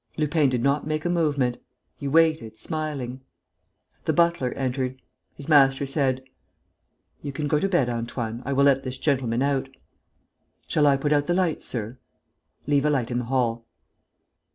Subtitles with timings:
[0.17, 1.57] Lupin did not make a movement.
[1.95, 3.21] He waited smiling.
[4.05, 4.99] The butler entered.
[5.35, 6.23] His master said:
[7.21, 8.41] "You can go to bed, Antoine.
[8.43, 9.69] I will let this gentleman out."
[10.65, 11.99] "Shall I put out the lights, sir?"
[12.65, 13.67] "Leave a light in the hall."